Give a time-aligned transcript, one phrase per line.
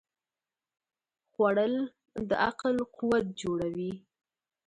[1.31, 1.73] خوړل
[2.29, 3.93] د عقل قوت جوړوي